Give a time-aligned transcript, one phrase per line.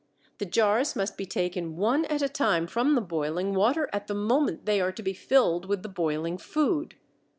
[0.39, 4.15] The jars must be taken one at a time from the boiling water at the
[4.15, 6.95] moment they are to be filled with the boiling food.